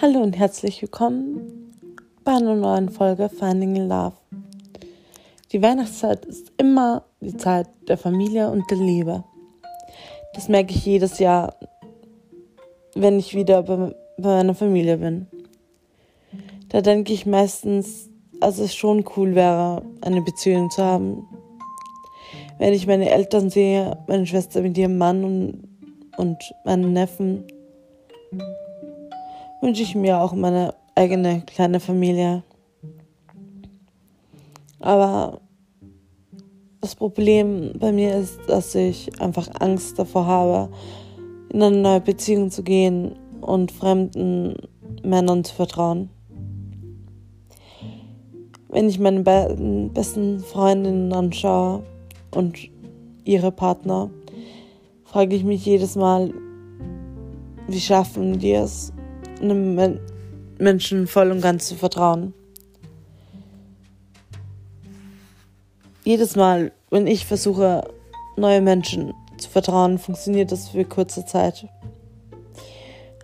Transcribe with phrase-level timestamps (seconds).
[0.00, 1.74] Hallo und herzlich willkommen
[2.22, 4.14] bei einer neuen Folge Finding in Love.
[5.50, 9.24] Die Weihnachtszeit ist immer die Zeit der Familie und der Liebe.
[10.34, 11.56] Das merke ich jedes Jahr,
[12.94, 15.26] wenn ich wieder bei, bei meiner Familie bin.
[16.68, 18.08] Da denke ich meistens,
[18.40, 21.26] dass es schon cool wäre, eine Beziehung zu haben.
[22.58, 25.68] Wenn ich meine Eltern sehe, meine Schwester mit ihrem Mann und,
[26.18, 27.42] und meinen Neffen,
[29.60, 32.42] wünsche ich mir auch meine eigene kleine Familie.
[34.80, 35.40] Aber
[36.80, 40.72] das Problem bei mir ist, dass ich einfach Angst davor habe,
[41.50, 44.54] in eine neue Beziehung zu gehen und fremden
[45.02, 46.10] Männern zu vertrauen.
[48.68, 51.82] Wenn ich meine beiden besten Freundinnen anschaue
[52.34, 52.58] und
[53.24, 54.10] ihre Partner,
[55.04, 56.32] frage ich mich jedes Mal,
[57.66, 58.92] wie schaffen die es,
[59.40, 59.98] einem
[60.58, 62.34] Menschen voll und ganz zu vertrauen.
[66.04, 67.82] Jedes Mal, wenn ich versuche,
[68.36, 71.66] neue Menschen zu vertrauen, funktioniert das für kurze Zeit.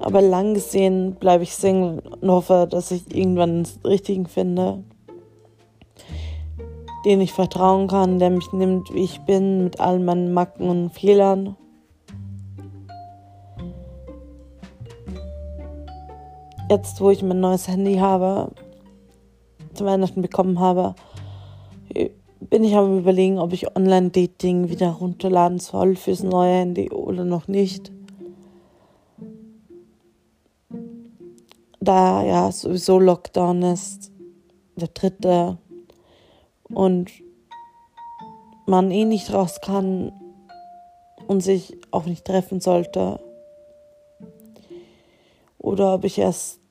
[0.01, 4.85] Aber lang gesehen bleibe ich Single und hoffe, dass ich irgendwann einen richtigen finde,
[7.05, 10.91] den ich vertrauen kann, der mich nimmt, wie ich bin, mit all meinen Macken und
[10.91, 11.57] Fehlern
[16.75, 18.51] jetzt, wo ich mein neues Handy habe,
[19.75, 20.95] zu Weihnachten bekommen habe,
[22.41, 27.49] bin ich am überlegen, ob ich Online-Dating wieder runterladen soll fürs neue Handy oder noch
[27.49, 27.93] nicht.
[31.81, 34.11] Da ja sowieso Lockdown ist,
[34.77, 35.59] der dritte,
[36.71, 37.11] und
[38.67, 40.13] man eh nicht raus kann
[41.29, 43.21] und sich auch nicht treffen sollte,
[45.59, 46.64] oder ob ich erst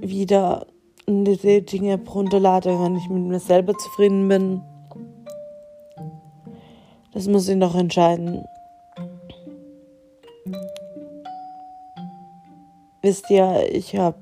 [0.00, 0.66] wieder
[1.06, 4.62] die Dinge runterlade, wenn ich mit mir selber zufrieden bin.
[7.12, 8.44] Das muss ich noch entscheiden.
[13.02, 14.18] Wisst ihr, ich habe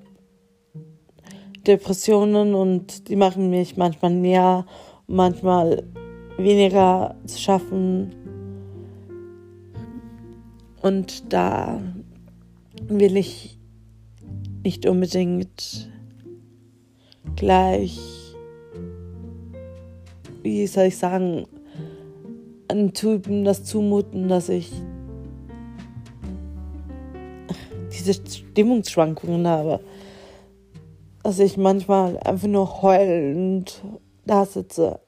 [1.67, 4.65] Depressionen und die machen mich manchmal näher,
[5.07, 5.85] manchmal
[6.39, 8.15] weniger zu schaffen.
[10.81, 11.83] Und da
[12.89, 13.58] will ich
[14.69, 15.91] nicht unbedingt
[17.37, 17.99] gleich,
[20.43, 21.47] wie soll ich sagen,
[22.69, 24.71] einem Typen das zumuten, dass ich
[27.91, 29.81] diese Stimmungsschwankungen habe.
[31.23, 33.83] Dass ich manchmal einfach nur heulend
[34.27, 35.01] da sitze.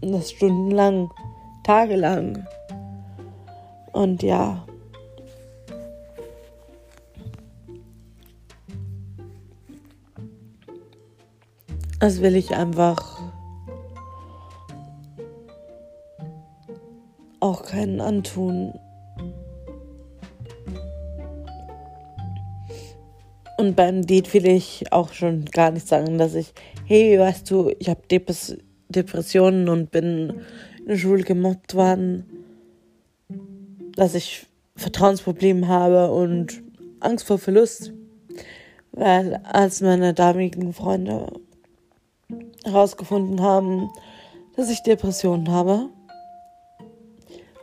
[0.00, 1.10] Und das stundenlang,
[1.64, 2.46] tagelang.
[3.92, 4.64] Und ja,
[12.02, 13.20] Das will ich einfach
[17.38, 18.72] auch keinen antun.
[23.56, 26.52] Und beim Date will ich auch schon gar nicht sagen, dass ich,
[26.86, 28.56] hey, weißt du, ich habe Depres
[28.88, 30.42] Depressionen und bin
[30.80, 32.26] in der Schule gemobbt worden,
[33.94, 36.64] dass ich Vertrauensprobleme habe und
[36.98, 37.92] Angst vor Verlust.
[38.90, 41.28] Weil als meine damaligen Freunde
[42.64, 43.90] herausgefunden haben,
[44.56, 45.88] dass ich Depressionen habe,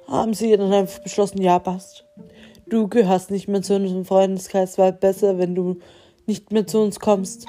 [0.07, 2.05] haben sie dann einfach beschlossen, ja, passt.
[2.67, 5.79] Du gehörst nicht mehr zu unserem Freundeskreis, weil besser, wenn du
[6.25, 7.45] nicht mehr zu uns kommst.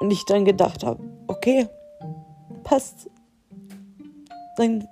[0.00, 1.68] Und ich dann gedacht habe, okay,
[2.64, 3.08] passt.
[4.56, 4.86] Dann,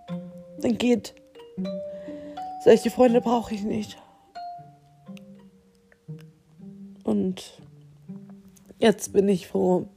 [0.60, 1.14] dann geht.
[2.64, 3.96] Solche Freunde brauche ich nicht.
[7.04, 7.60] Und
[8.78, 9.88] jetzt bin ich froh,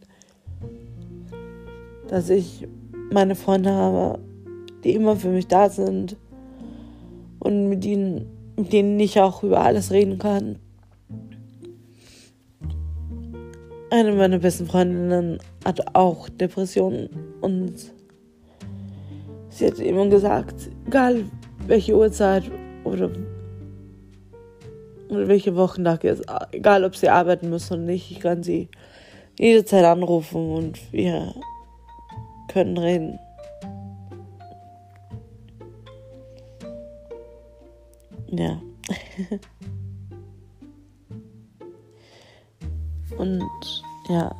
[2.13, 2.67] dass ich
[3.09, 4.19] meine Freunde habe,
[4.83, 6.15] die immer für mich da sind
[7.39, 10.59] und mit ihnen, mit denen ich auch über alles reden kann.
[13.89, 17.09] Eine meiner besten Freundinnen hat auch Depressionen
[17.41, 17.73] und
[19.49, 21.23] sie hat immer gesagt, egal
[21.65, 22.43] welche Uhrzeit
[22.83, 23.09] oder,
[25.09, 28.69] oder welche Wochentag ist, egal ob sie arbeiten muss oder nicht, ich kann sie
[29.39, 31.33] jederzeit anrufen und wir
[32.47, 33.19] können reden.
[38.27, 38.59] Ja.
[43.17, 44.35] Und ja.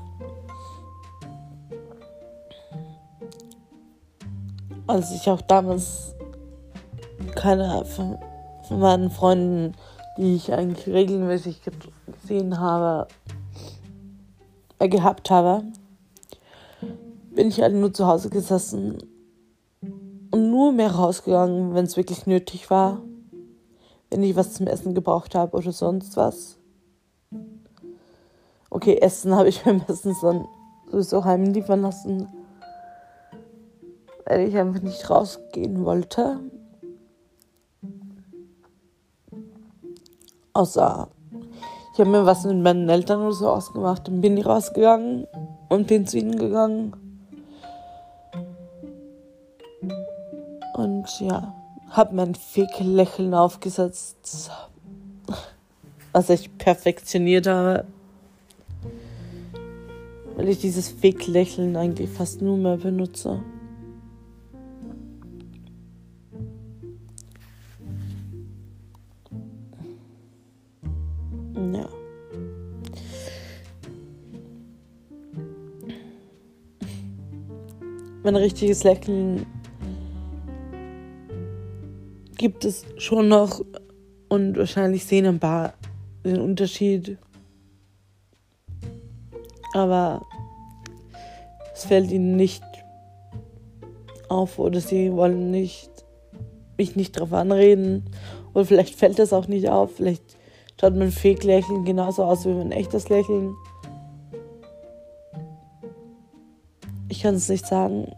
[4.87, 6.15] Als ich auch damals
[7.35, 8.17] keine von,
[8.67, 9.75] von meinen Freunden,
[10.17, 11.61] die ich eigentlich regelmäßig
[12.21, 13.07] gesehen habe,
[14.79, 15.63] äh, gehabt habe,
[17.35, 18.97] bin ich halt nur zu Hause gesessen
[20.31, 23.01] und nur mehr rausgegangen, wenn es wirklich nötig war.
[24.09, 26.57] Wenn ich was zum Essen gebraucht habe oder sonst was.
[28.69, 30.47] Okay, Essen habe ich mir meistens dann
[30.91, 32.27] sowieso heimliefern lassen,
[34.25, 36.39] weil ich einfach nicht rausgehen wollte.
[40.53, 41.09] Außer
[41.93, 45.27] ich habe mir was mit meinen Eltern oder so ausgemacht und bin ich rausgegangen
[45.69, 47.02] und bin zu ihnen gegangen.
[50.73, 51.53] Und ja,
[51.89, 54.49] habe mein Fake-Lächeln aufgesetzt,
[56.11, 57.85] was ich perfektioniert habe.
[60.35, 63.39] Weil ich dieses Fake-Lächeln eigentlich fast nur mehr benutze.
[71.55, 71.87] Ja.
[78.23, 79.45] Mein richtiges Lächeln
[82.37, 83.61] gibt es schon noch
[84.29, 85.73] und wahrscheinlich sehen ein paar
[86.25, 87.17] den Unterschied.
[89.73, 90.25] Aber
[91.73, 92.63] es fällt ihnen nicht
[94.29, 95.89] auf oder sie wollen nicht
[96.77, 98.03] mich nicht darauf anreden
[98.53, 99.95] oder vielleicht fällt das auch nicht auf.
[99.95, 100.23] Vielleicht
[100.79, 103.55] schaut mein Fake-Lächeln genauso aus wie mein echtes Lächeln.
[107.09, 108.11] Ich kann es nicht sagen.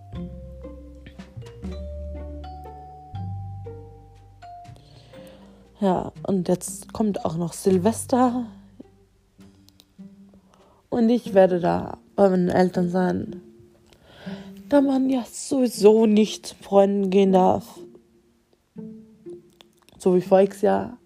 [5.86, 8.48] Ja, und jetzt kommt auch noch Silvester.
[10.90, 13.40] Und ich werde da bei meinen Eltern sein.
[14.68, 17.80] Da man ja sowieso nicht zu Freunden gehen darf.
[20.00, 20.98] So wie voriges Jahr.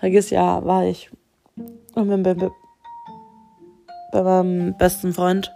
[0.00, 1.10] Voriges Jahr war ich
[1.94, 2.50] bei, bei,
[4.12, 5.52] bei meinem besten Freund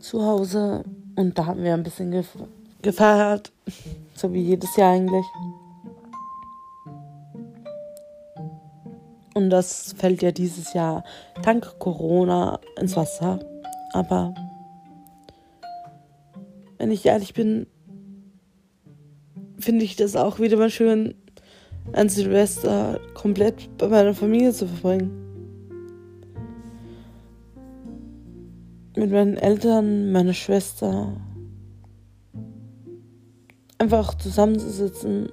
[0.00, 0.84] zu Hause.
[1.16, 2.26] Und da haben wir ein bisschen
[2.82, 3.50] gefeiert.
[4.14, 5.26] So wie jedes Jahr eigentlich.
[9.34, 11.02] Und das fällt ja dieses Jahr
[11.42, 13.40] dank Corona ins Wasser.
[13.92, 14.32] Aber
[16.78, 17.66] wenn ich ehrlich bin,
[19.58, 21.14] finde ich das auch wieder mal schön,
[21.92, 25.20] ein Silvester komplett bei meiner Familie zu verbringen.
[28.96, 31.16] Mit meinen Eltern, meiner Schwester,
[33.78, 35.28] einfach zusammenzusitzen,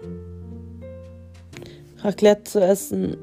[1.99, 3.17] Raclette zu essen.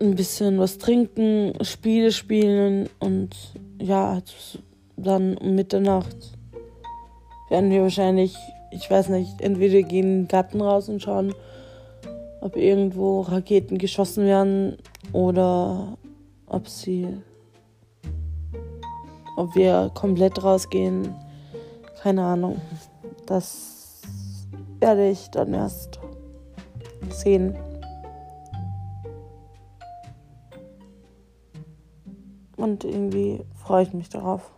[0.00, 3.36] Ein bisschen was trinken, Spiele spielen und
[3.80, 4.20] ja,
[4.96, 6.16] dann um Mitternacht
[7.50, 8.34] werden wir wahrscheinlich,
[8.70, 11.34] ich weiß nicht, entweder gehen in den Garten raus und schauen,
[12.40, 14.78] ob irgendwo Raketen geschossen werden
[15.12, 15.98] oder
[16.46, 17.06] ob sie
[19.36, 21.14] ob wir komplett rausgehen,
[22.02, 22.60] keine Ahnung.
[23.26, 24.00] Das
[24.80, 26.00] werde ich dann erst
[27.10, 27.56] sehen.
[32.56, 34.50] Und irgendwie freue ich mich darauf.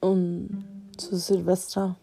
[0.00, 0.64] Und
[0.96, 1.96] zu Silvester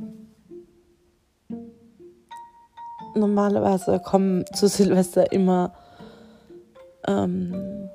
[3.17, 5.73] normalerweise kommen zu Silvester immer
[7.07, 7.89] ähm,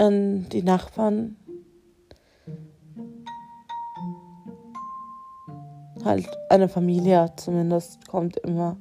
[0.00, 1.36] die Nachbarn.
[6.04, 8.76] Halt eine Familie zumindest kommt immer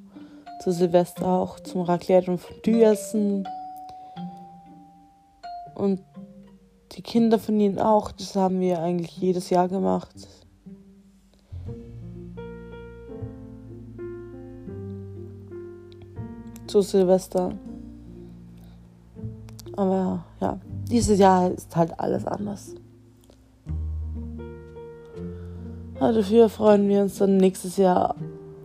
[0.62, 3.48] zu Silvester auch zum Raclette und Fondue essen.
[5.74, 6.02] Und
[6.92, 10.43] die Kinder von ihnen auch das haben wir eigentlich jedes Jahr gemacht
[16.74, 17.52] zu Silvester.
[19.76, 22.74] Aber ja, dieses Jahr ist halt alles anders.
[26.00, 28.16] Aber dafür freuen wir uns dann nächstes Jahr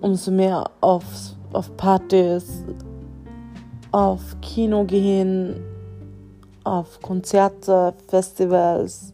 [0.01, 1.05] umso mehr auf,
[1.53, 2.65] auf Partys,
[3.93, 5.61] auf Kino gehen,
[6.65, 9.13] auf Konzerte, Festivals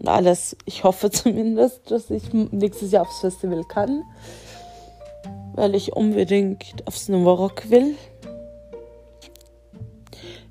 [0.00, 0.56] und alles.
[0.64, 4.02] Ich hoffe zumindest, dass ich nächstes Jahr aufs Festival kann
[5.60, 7.94] weil ich unbedingt aufs Rock will.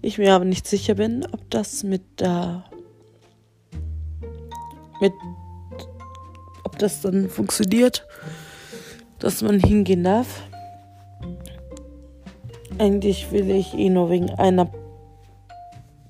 [0.01, 2.63] Ich mir aber nicht sicher bin, ob das mit der
[5.01, 5.13] mit
[6.63, 8.05] ob das dann funktioniert,
[9.17, 10.43] dass man hingehen darf.
[12.77, 14.69] eigentlich will ich eh nur wegen einer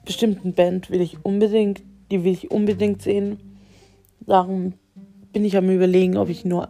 [0.05, 3.39] bestimmten Band will ich unbedingt, die will ich unbedingt sehen.
[4.19, 4.73] Darum
[5.31, 6.69] bin ich am überlegen, ob ich nur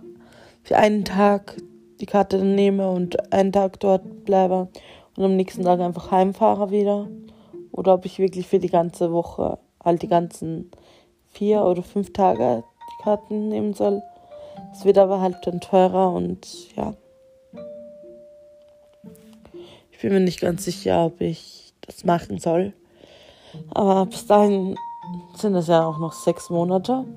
[0.63, 1.57] für einen Tag
[1.99, 4.69] die Karte nehme und einen Tag dort bleibe
[5.15, 7.07] und am nächsten Tag einfach heimfahre wieder.
[7.71, 10.71] Oder ob ich wirklich für die ganze Woche, halt die ganzen
[11.31, 14.01] vier oder fünf Tage die Karten nehmen soll.
[14.73, 16.93] Es wird aber halt dann teurer und ja.
[19.91, 22.73] Ich bin mir nicht ganz sicher, ob ich das machen soll.
[23.71, 24.75] Aber bis dahin
[25.35, 27.05] sind es ja auch noch sechs Monate.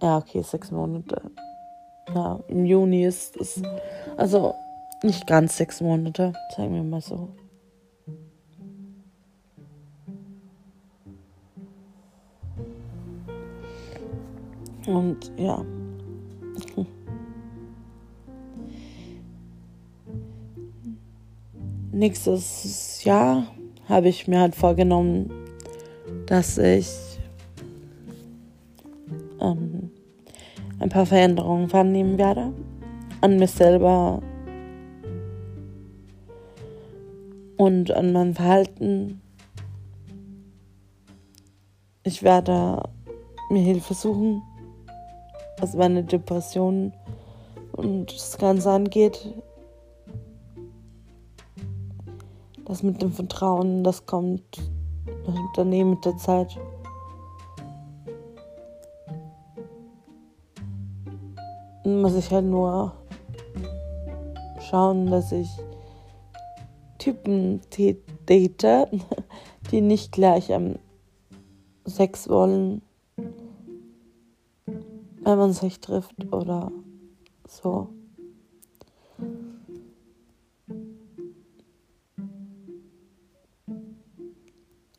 [0.00, 1.30] Ja, okay, sechs Monate.
[2.14, 3.62] Ja, im Juni ist es.
[4.16, 4.54] Also
[5.02, 7.28] nicht ganz sechs Monate, sagen wir mal so.
[14.86, 15.64] Und ja.
[21.92, 23.46] Nächstes Jahr
[23.88, 25.30] habe ich mir halt vorgenommen,
[26.26, 27.11] dass ich
[30.82, 32.52] ein paar Veränderungen vornehmen werde
[33.20, 34.20] an mir selber
[37.56, 39.20] und an meinem Verhalten.
[42.02, 42.82] Ich werde
[43.50, 44.42] mir Hilfe suchen
[45.62, 46.92] was meine Depression
[47.72, 49.32] und das Ganze angeht.
[52.64, 54.42] Das mit dem Vertrauen, das kommt
[55.54, 56.58] daneben mit der Zeit.
[61.84, 62.92] Muss ich halt nur
[64.68, 65.48] schauen, dass ich
[66.98, 67.60] Typen
[68.28, 68.64] date,
[69.70, 70.76] die nicht gleich am
[71.84, 72.82] Sex wollen
[75.24, 76.72] wenn man sich trifft oder
[77.46, 77.88] so.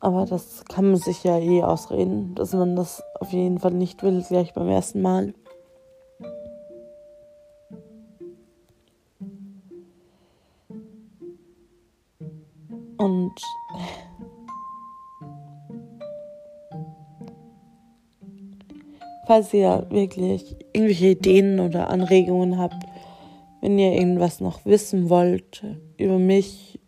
[0.00, 4.02] Aber das kann man sich ja eh ausreden, dass man das auf jeden Fall nicht
[4.02, 5.34] will, gleich beim ersten Mal.
[13.04, 13.34] Und
[19.26, 22.82] falls ihr wirklich irgendwelche Ideen oder Anregungen habt,
[23.60, 25.62] wenn ihr irgendwas noch wissen wollt
[25.98, 26.80] über mich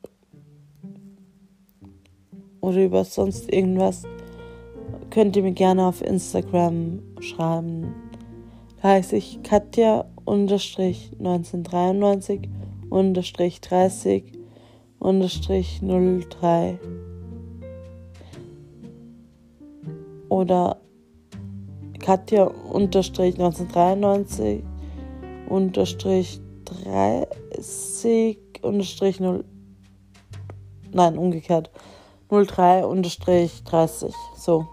[2.63, 4.05] oder über sonst irgendwas,
[5.11, 7.95] könnt ihr mir gerne auf Instagram schreiben.
[8.81, 10.07] Da heiße ich Katja
[15.07, 16.79] unterstrich 1993 unterstrich 30 unterstrich 03
[20.29, 20.79] oder
[22.01, 24.65] Katja unterstrich 1993
[25.49, 29.45] unterstrich 30 unterstrich 0
[30.93, 31.71] nein umgekehrt.
[32.29, 34.67] 03 unterstrich 30 so.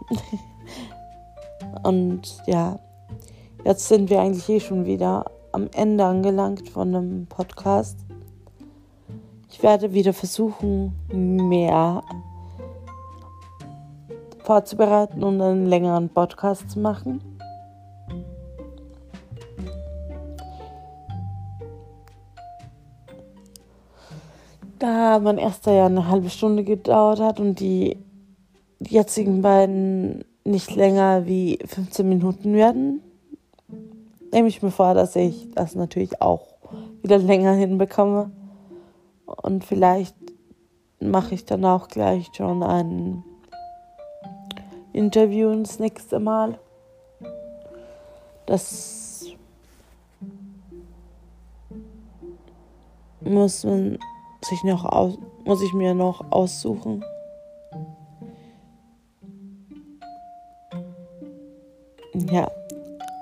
[1.84, 2.80] Und ja
[3.64, 8.00] jetzt sind wir eigentlich eh schon wieder am Ende angelangt von einem Podcast
[9.54, 12.04] ich werde wieder versuchen mehr
[14.40, 17.22] vorzubereiten und einen längeren Podcast zu machen.
[24.80, 27.98] Da mein erster ja eine halbe Stunde gedauert hat und die,
[28.80, 33.02] jetzigen beiden nicht länger wie 15 Minuten werden,
[34.32, 36.48] nehme ich mir vor, dass ich das natürlich auch
[37.02, 38.32] wieder länger hinbekomme.
[39.42, 40.16] Und vielleicht
[41.00, 43.24] mache ich dann auch gleich schon einen
[44.94, 46.60] interviewen das nächste Mal.
[48.46, 49.26] Das
[53.22, 53.98] muss man
[54.42, 57.04] sich noch aus, muss ich mir noch aussuchen.
[62.32, 62.52] Ja,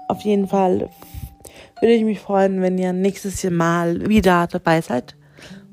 [0.08, 0.90] auf jeden Fall
[1.80, 5.16] würde ich mich freuen, wenn ihr nächstes mal wieder dabei seid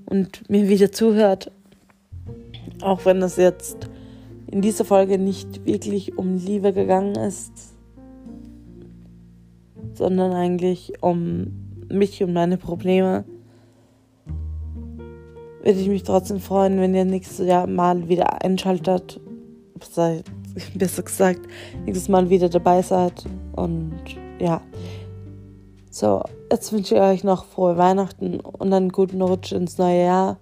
[0.09, 1.51] und mir wieder zuhört.
[2.81, 3.89] Auch wenn das jetzt
[4.51, 7.53] in dieser Folge nicht wirklich um Liebe gegangen ist,
[9.95, 13.25] sondern eigentlich um mich und meine Probleme,
[15.63, 19.21] würde ich mich trotzdem freuen, wenn ihr nächstes Jahr mal wieder einschaltet,
[20.75, 21.41] besser gesagt,
[21.85, 23.25] nächstes Mal wieder dabei seid.
[23.57, 23.93] Und
[24.39, 24.63] ja,
[25.99, 30.37] so, jetzt wünsche ich euch noch frohe Weihnachten und einen guten Rutsch ins neue Jahr.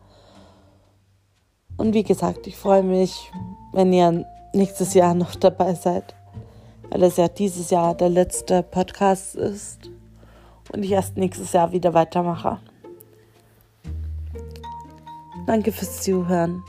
[1.78, 3.32] Und wie gesagt, ich freue mich,
[3.72, 6.14] wenn ihr nächstes Jahr noch dabei seid,
[6.90, 9.90] weil es ja dieses Jahr der letzte Podcast ist
[10.72, 12.60] und ich erst nächstes Jahr wieder weitermache.
[15.46, 16.62] Danke fürs Zuhören.